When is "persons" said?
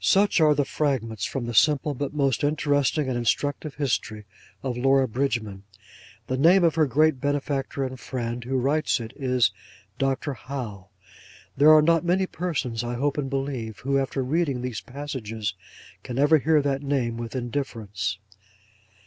12.26-12.82